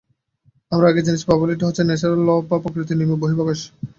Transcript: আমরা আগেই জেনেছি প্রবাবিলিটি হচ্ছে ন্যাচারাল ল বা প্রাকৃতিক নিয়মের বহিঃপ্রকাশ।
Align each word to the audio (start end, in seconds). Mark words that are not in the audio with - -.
আমরা 0.71 0.87
আগেই 0.87 1.05
জেনেছি 1.05 1.25
প্রবাবিলিটি 1.27 1.63
হচ্ছে 1.65 1.83
ন্যাচারাল 1.83 2.21
ল 2.21 2.39
বা 2.41 2.57
প্রাকৃতিক 2.63 2.95
নিয়মের 2.97 3.19
বহিঃপ্রকাশ। 3.21 3.59